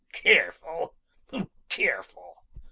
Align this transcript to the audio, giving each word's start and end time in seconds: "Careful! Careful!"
"Careful! 0.13 0.95
Careful!" 1.69 2.43